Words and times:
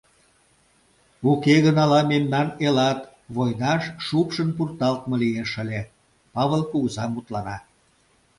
Уке 1.29 1.55
гын 1.65 1.77
ала 1.83 2.01
мемнан 2.11 2.47
элат 2.67 2.99
войнаш 3.35 3.83
шупшын 4.05 4.49
пурталтме 4.57 5.15
лиеш 5.23 5.51
ыле,— 5.63 5.81
Павыл 6.33 6.61
кугыза 6.71 7.05
мутлана. 7.13 7.57